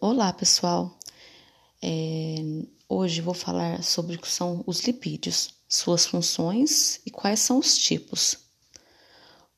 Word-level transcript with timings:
Olá, 0.00 0.32
pessoal. 0.32 0.96
É, 1.82 2.36
hoje 2.88 3.20
vou 3.20 3.34
falar 3.34 3.82
sobre 3.82 4.14
o 4.14 4.20
que 4.20 4.28
são 4.28 4.62
os 4.64 4.78
lipídios, 4.82 5.52
suas 5.68 6.06
funções 6.06 7.00
e 7.04 7.10
quais 7.10 7.40
são 7.40 7.58
os 7.58 7.76
tipos. 7.76 8.38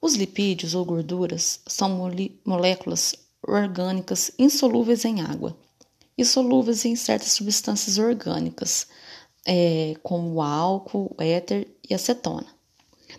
Os 0.00 0.14
lipídios 0.14 0.74
ou 0.74 0.82
gorduras 0.82 1.60
são 1.66 2.10
moléculas 2.42 3.14
orgânicas 3.46 4.32
insolúveis 4.38 5.04
em 5.04 5.20
água 5.20 5.54
e 6.16 6.24
solúveis 6.24 6.86
em 6.86 6.96
certas 6.96 7.32
substâncias 7.32 7.98
orgânicas, 7.98 8.86
é, 9.44 9.94
como 10.02 10.40
álcool, 10.40 11.14
éter 11.18 11.68
e 11.86 11.92
acetona. 11.92 12.46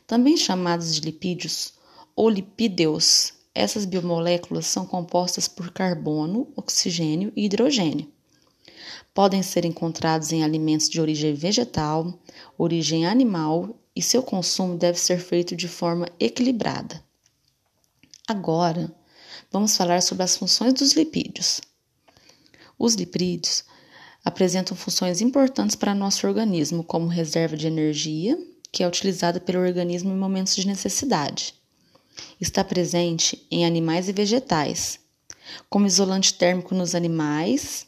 Também 0.08 0.36
chamados 0.36 0.96
de 0.96 1.02
lipídios 1.02 1.76
ou 2.16 2.28
lipídeos 2.28 3.34
essas 3.54 3.84
biomoléculas 3.86 4.66
são 4.66 4.86
compostas 4.86 5.48
por 5.48 5.72
carbono, 5.72 6.52
oxigênio 6.56 7.34
e 7.36 7.46
hidrogênio. 7.46 8.10
Podem 9.14 9.44
ser 9.44 9.66
encontrados 9.66 10.32
em 10.32 10.42
alimentos 10.42 10.90
de 10.90 11.02
origem 11.02 11.34
vegetal, 11.34 12.18
origem 12.58 13.06
animal 13.06 13.78
e 13.94 14.02
seu 14.02 14.24
consumo 14.24 14.78
deve 14.78 14.98
ser 14.98 15.20
feito 15.20 15.54
de 15.54 15.68
forma 15.68 16.08
equilibrada. 16.18 17.04
Agora, 18.26 18.90
vamos 19.52 19.76
falar 19.76 20.02
sobre 20.02 20.24
as 20.24 20.38
funções 20.38 20.74
dos 20.74 20.94
lipídios. 20.94 21.60
Os 22.80 22.96
lipídios 22.96 23.66
apresentam 24.24 24.78
funções 24.78 25.20
importantes 25.20 25.76
para 25.76 25.94
nosso 25.94 26.26
organismo, 26.26 26.86
como 26.86 27.08
reserva 27.08 27.58
de 27.58 27.68
energia, 27.68 28.38
que 28.72 28.82
é 28.82 28.88
utilizada 28.88 29.42
pelo 29.42 29.60
organismo 29.60 30.14
em 30.14 30.18
momentos 30.18 30.56
de 30.56 30.66
necessidade 30.66 31.61
Está 32.42 32.64
presente 32.64 33.46
em 33.52 33.68
animais 33.68 34.10
e 34.10 34.12
vegetais, 34.12 35.00
como 35.70 35.86
isolante 35.86 36.34
térmico 36.34 36.74
nos 36.74 36.96
animais, 36.96 37.86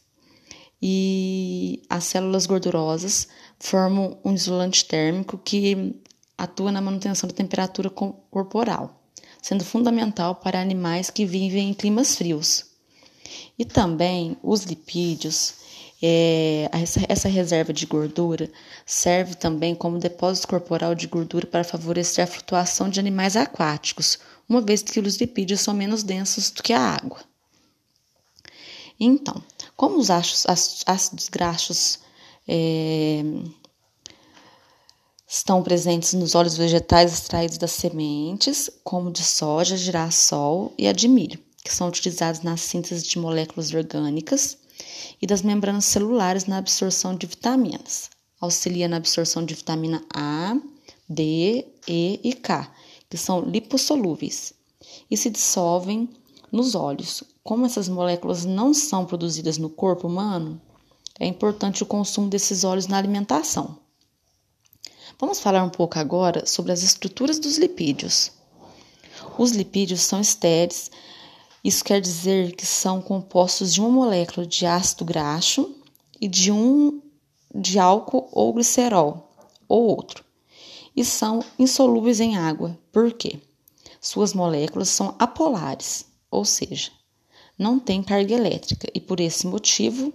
e 0.80 1.81
as 1.89 2.03
células 2.03 2.45
gordurosas 2.45 3.28
formam 3.58 4.19
um 4.23 4.31
isolante 4.31 4.86
térmico 4.86 5.39
que 5.39 6.00
atua 6.38 6.72
na 6.72 6.81
manutenção 6.81 7.28
da 7.28 7.33
temperatura 7.33 7.89
corporal, 7.89 9.02
sendo 9.41 9.66
fundamental 9.66 10.36
para 10.36 10.61
animais 10.61 11.09
que 11.09 11.25
vivem 11.25 11.72
em 11.72 11.73
climas 11.73 12.16
frios. 12.16 12.66
E 13.58 13.66
também 13.66 14.38
os 14.44 14.66
lipídios 14.66 15.56
é, 16.06 16.69
essa, 16.73 17.00
essa 17.08 17.30
reserva 17.30 17.72
de 17.72 17.85
gordura 17.85 18.52
serve 18.85 19.35
também 19.35 19.73
como 19.73 19.97
depósito 19.97 20.50
corporal 20.50 20.94
de 20.94 21.08
gordura 21.08 21.47
para 21.47 21.63
favorecer 21.63 22.25
a 22.25 22.28
flutuação 22.28 22.89
de 22.89 23.00
animais 23.00 23.38
aquáticos, 23.38 24.19
uma 24.47 24.61
vez 24.61 24.81
que 24.81 24.99
os 24.99 25.17
lipídios 25.17 25.61
são 25.61 25.73
menos 25.73 26.03
densos 26.03 26.52
do 26.52 26.61
que 26.61 26.73
a 26.73 26.81
água. 26.81 27.22
Então, 29.00 29.44
como 29.75 29.97
os 29.97 30.09
ácidos 30.09 31.30
graxos 31.30 32.00
é, 32.47 33.23
estão 35.27 35.63
presentes 35.63 36.13
nos 36.13 36.35
óleos 36.35 36.55
vegetais 36.55 37.11
extraídos 37.11 37.58
das 37.58 37.72
sementes, 37.72 38.69
como 38.83 39.11
de 39.11 39.23
soja, 39.23 39.75
girassol 39.75 40.73
e 40.78 40.88
a 40.88 40.94
de 40.94 41.07
milho, 41.07 41.39
que 41.63 41.73
são 41.73 41.88
utilizados 41.88 42.41
na 42.41 42.55
síntese 42.55 43.03
de 43.03 43.17
moléculas 43.17 43.73
orgânicas 43.73 44.57
e 45.22 45.25
das 45.25 45.41
membranas 45.41 45.85
celulares 45.85 46.45
na 46.45 46.57
absorção 46.57 47.16
de 47.16 47.25
vitaminas. 47.25 48.09
Auxilia 48.39 48.88
na 48.88 48.97
absorção 48.97 49.44
de 49.44 49.55
vitamina 49.55 50.03
A, 50.13 50.55
D, 51.09 51.66
E 51.88 52.19
e 52.23 52.33
K, 52.33 52.72
que 53.14 53.17
são 53.19 53.42
lipossolúveis 53.42 54.56
e 55.11 55.16
se 55.16 55.30
dissolvem 55.30 56.09
nos 56.52 56.73
olhos. 56.73 57.23
Como 57.44 57.64
essas 57.64 57.88
moléculas 57.88 58.44
não 58.44 58.73
são 58.73 59.06
produzidas 59.06 59.59
no 59.59 59.69
corpo 59.69 60.08
humano, 60.08 60.59
é 61.19 61.28
importante 61.28 61.84
o 61.84 61.86
consumo 61.86 62.28
desses 62.28 62.64
óleos 62.64 62.88
na 62.88 62.97
alimentação. 62.97 63.78
Vamos 65.19 65.40
falar 65.40 65.63
um 65.63 65.69
pouco 65.69 66.00
agora 66.00 66.47
sobre 66.47 66.72
as 66.72 66.81
estruturas 66.81 67.38
dos 67.38 67.59
lipídios. 67.59 68.31
Os 69.38 69.51
lipídios 69.51 70.01
são 70.01 70.19
estéreis 70.19 70.90
isso 71.63 71.85
quer 71.85 72.01
dizer 72.01 72.56
que 72.56 72.66
são 72.66 73.00
compostos 73.00 73.72
de 73.72 73.80
uma 73.80 73.91
molécula 73.91 74.44
de 74.44 74.66
ácido 74.66 75.06
graxo 75.06 75.72
e 76.19 76.28
de 76.28 76.51
um 76.51 77.00
de 77.53 77.78
álcool 77.78 78.28
ou 78.31 78.51
glicerol 78.51 79.30
ou 79.69 79.84
outro. 79.85 80.25
E 80.96 81.04
são 81.04 81.44
insolúveis 81.58 82.20
em 82.20 82.38
água. 82.38 82.78
Por 82.92 83.12
quê? 83.14 83.40
Suas 84.00 84.34
moléculas 84.34 84.90
são 84.90 85.16
apolares, 85.18 86.06
ou 86.30 86.44
seja, 86.44 86.92
não 87.58 87.80
têm 87.80 88.04
carga 88.04 88.34
elétrica 88.34 88.88
e 88.94 89.00
por 89.00 89.20
esse 89.20 89.48
motivo 89.48 90.14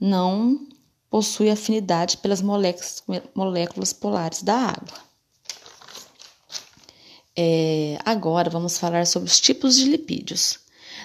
não 0.00 0.66
possui 1.08 1.50
afinidade 1.50 2.18
pelas 2.18 2.42
moléculas, 2.42 3.02
moléculas 3.34 3.92
polares 3.92 4.42
da 4.42 4.56
água. 4.56 5.06
É, 7.34 7.98
agora 8.04 8.48
vamos 8.48 8.78
falar 8.78 9.06
sobre 9.06 9.28
os 9.28 9.40
tipos 9.40 9.76
de 9.76 9.84
lipídios. 9.84 10.58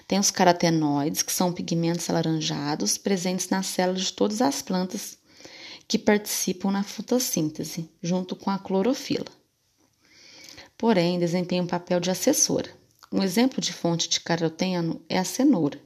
Tem 0.07 0.17
os 0.17 0.31
carotenoides, 0.31 1.21
que 1.21 1.31
são 1.31 1.53
pigmentos 1.53 2.09
alaranjados 2.09 2.97
presentes 2.97 3.49
nas 3.49 3.67
células 3.67 4.03
de 4.03 4.13
todas 4.13 4.41
as 4.41 4.61
plantas 4.61 5.17
que 5.91 5.99
participam 5.99 6.71
na 6.71 6.83
fotossíntese, 6.83 7.91
junto 8.01 8.33
com 8.33 8.49
a 8.49 8.57
clorofila. 8.57 9.25
Porém, 10.77 11.19
desempenham 11.19 11.65
um 11.65 11.67
papel 11.67 11.99
de 11.99 12.09
assessora. 12.09 12.69
Um 13.11 13.21
exemplo 13.21 13.59
de 13.59 13.73
fonte 13.73 14.07
de 14.07 14.21
caroteno 14.21 15.01
é 15.09 15.19
a 15.19 15.25
cenoura, 15.25 15.77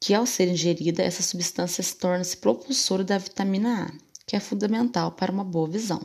que 0.00 0.14
ao 0.14 0.24
ser 0.24 0.48
ingerida, 0.48 1.02
essa 1.02 1.22
substância 1.22 1.84
se 1.84 1.96
torna-se 1.96 2.38
propulsora 2.38 3.04
da 3.04 3.18
vitamina 3.18 3.84
A, 3.84 3.92
que 4.26 4.36
é 4.36 4.40
fundamental 4.40 5.12
para 5.12 5.30
uma 5.30 5.44
boa 5.44 5.68
visão. 5.68 6.00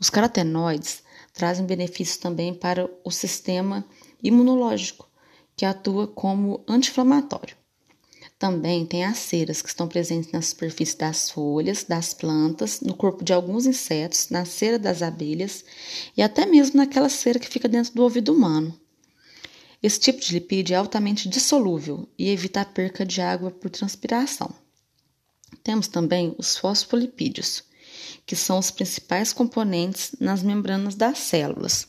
Os 0.00 0.10
carotenoides 0.10 1.04
trazem 1.32 1.66
benefícios 1.66 2.16
também 2.16 2.52
para 2.52 2.90
o 3.04 3.12
sistema 3.12 3.84
imunológico, 4.20 5.08
que 5.54 5.64
atua 5.64 6.08
como 6.08 6.64
anti-inflamatório. 6.66 7.56
Também 8.38 8.86
tem 8.86 9.04
as 9.04 9.18
ceras 9.18 9.60
que 9.60 9.68
estão 9.68 9.88
presentes 9.88 10.30
na 10.30 10.40
superfície 10.40 10.96
das 10.96 11.28
folhas, 11.28 11.82
das 11.82 12.14
plantas, 12.14 12.80
no 12.80 12.94
corpo 12.94 13.24
de 13.24 13.32
alguns 13.32 13.66
insetos, 13.66 14.28
na 14.30 14.44
cera 14.44 14.78
das 14.78 15.02
abelhas 15.02 15.64
e 16.16 16.22
até 16.22 16.46
mesmo 16.46 16.76
naquela 16.76 17.08
cera 17.08 17.40
que 17.40 17.48
fica 17.48 17.68
dentro 17.68 17.92
do 17.94 18.02
ouvido 18.04 18.32
humano. 18.32 18.78
Esse 19.82 19.98
tipo 19.98 20.20
de 20.20 20.34
lipídio 20.34 20.74
é 20.74 20.76
altamente 20.76 21.28
dissolúvel 21.28 22.08
e 22.16 22.30
evita 22.30 22.60
a 22.60 22.64
perca 22.64 23.04
de 23.04 23.20
água 23.20 23.50
por 23.50 23.70
transpiração. 23.70 24.54
Temos 25.64 25.88
também 25.88 26.34
os 26.38 26.56
fosfolipídios, 26.56 27.64
que 28.24 28.36
são 28.36 28.58
os 28.58 28.70
principais 28.70 29.32
componentes 29.32 30.12
nas 30.20 30.44
membranas 30.44 30.94
das 30.94 31.18
células. 31.18 31.88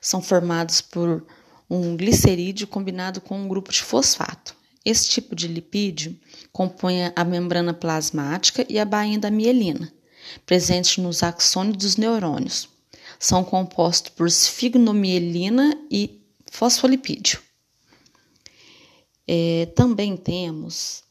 São 0.00 0.20
formados 0.20 0.80
por 0.80 1.24
um 1.70 1.96
glicerídeo 1.96 2.66
combinado 2.66 3.20
com 3.20 3.40
um 3.40 3.46
grupo 3.46 3.70
de 3.70 3.82
fosfato. 3.82 4.56
Esse 4.88 5.06
tipo 5.06 5.36
de 5.36 5.46
lipídio 5.46 6.18
compõe 6.50 7.12
a 7.14 7.22
membrana 7.22 7.74
plasmática 7.74 8.64
e 8.70 8.78
a 8.78 8.86
bainha 8.86 9.18
da 9.18 9.30
mielina, 9.30 9.92
presente 10.46 10.98
nos 10.98 11.22
axônios 11.22 11.76
dos 11.76 11.96
neurônios. 11.98 12.70
São 13.20 13.44
compostos 13.44 14.10
por 14.12 14.30
sfigmomielina 14.30 15.78
e 15.90 16.22
fosfolipídio. 16.50 17.38
É, 19.26 19.66
também 19.76 20.16
temos 20.16 21.04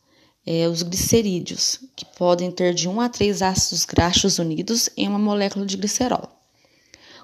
é, 0.44 0.68
os 0.68 0.82
glicerídeos, 0.82 1.80
que 1.96 2.04
podem 2.18 2.50
ter 2.50 2.74
de 2.74 2.90
1 2.90 3.00
a 3.00 3.08
3 3.08 3.44
ácidos 3.44 3.86
graxos 3.86 4.40
unidos 4.40 4.90
em 4.98 5.08
uma 5.08 5.20
molécula 5.20 5.68
de 5.68 5.78
glicerol. 5.78 6.28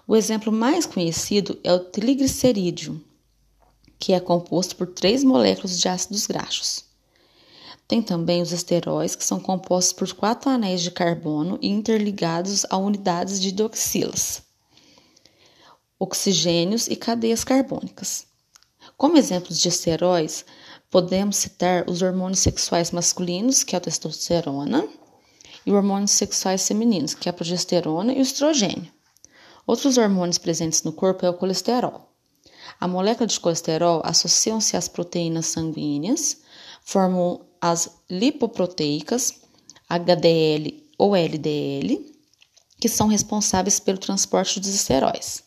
O 0.08 0.16
exemplo 0.16 0.52
mais 0.52 0.86
conhecido 0.86 1.60
é 1.64 1.74
o 1.74 1.80
triglicerídeo, 1.80 3.04
que 4.04 4.12
é 4.12 4.20
composto 4.20 4.76
por 4.76 4.88
três 4.88 5.24
moléculas 5.24 5.80
de 5.80 5.88
ácidos 5.88 6.28
graxos. 6.28 6.84
Tem 7.88 8.02
também 8.02 8.42
os 8.42 8.52
esteróis, 8.52 9.16
que 9.16 9.24
são 9.24 9.40
compostos 9.40 9.94
por 9.94 10.12
quatro 10.14 10.50
anéis 10.50 10.82
de 10.82 10.92
carbono 10.92 11.58
e 11.62 11.70
interligados 11.70 12.66
a 12.70 12.76
unidades 12.76 13.40
de 13.40 13.48
hidroxilas, 13.48 14.42
oxigênios 15.98 16.88
e 16.88 16.98
cadeias 16.98 17.46
carbônicas. 17.46 18.26
Como 18.98 19.18
exemplos 19.18 19.58
de 19.58 19.70
esteróis, 19.70 20.44
Podemos 20.92 21.38
citar 21.38 21.90
os 21.90 22.02
hormônios 22.02 22.42
sexuais 22.42 22.92
masculinos, 22.92 23.64
que 23.64 23.74
é 23.74 23.78
a 23.78 23.82
testosterona, 23.82 24.86
e 25.66 25.72
os 25.72 25.76
hormônios 25.76 26.12
sexuais 26.12 26.68
femininos, 26.68 27.16
que 27.16 27.30
é 27.30 27.32
a 27.32 27.34
progesterona 27.34 28.14
e 28.14 28.20
o 28.20 28.22
estrogênio. 28.22 28.92
Outros 29.66 29.98
hormônios 29.98 30.38
presentes 30.38 30.84
no 30.84 30.92
corpo 30.92 31.26
é 31.26 31.30
o 31.32 31.34
colesterol. 31.34 32.13
A 32.84 32.88
molécula 32.90 33.26
de 33.26 33.40
colesterol 33.40 34.02
associam-se 34.04 34.76
às 34.76 34.90
proteínas 34.90 35.46
sanguíneas, 35.46 36.40
formam 36.84 37.40
as 37.62 37.90
lipoproteicas, 38.10 39.36
HDL 39.90 40.84
ou 40.98 41.16
LDL, 41.16 42.14
que 42.82 42.90
são 42.90 43.08
responsáveis 43.08 43.80
pelo 43.80 43.98
transporte 43.98 44.60
dos 44.60 44.76
esteróis. 44.76 45.46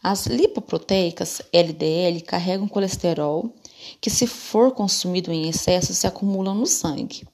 As 0.00 0.28
lipoproteicas 0.28 1.42
LDL 1.52 2.20
carregam 2.20 2.68
colesterol 2.68 3.52
que, 4.00 4.08
se 4.08 4.28
for 4.28 4.70
consumido 4.70 5.32
em 5.32 5.48
excesso, 5.48 5.92
se 5.92 6.06
acumulam 6.06 6.54
no 6.54 6.66
sangue. 6.68 7.26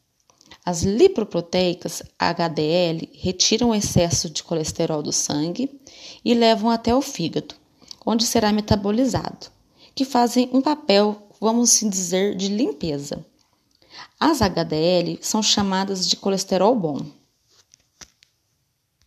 As 0.65 0.85
lipoproteicas 0.85 2.03
HDL 2.19 3.07
retiram 3.13 3.69
o 3.69 3.75
excesso 3.75 4.31
de 4.31 4.43
colesterol 4.43 5.03
do 5.03 5.13
sangue 5.13 5.79
e 6.25 6.33
levam 6.33 6.71
até 6.71 6.95
o 6.95 7.03
fígado, 7.03 7.55
onde 8.09 8.25
será 8.25 8.51
metabolizado, 8.51 9.49
que 9.95 10.03
fazem 10.03 10.49
um 10.51 10.63
papel, 10.63 11.29
vamos 11.39 11.75
assim 11.75 11.91
dizer, 11.91 12.35
de 12.35 12.49
limpeza. 12.49 13.23
As 14.19 14.41
HDL 14.41 15.19
são 15.21 15.43
chamadas 15.43 16.09
de 16.09 16.17
colesterol 16.17 16.75
bom 16.75 17.05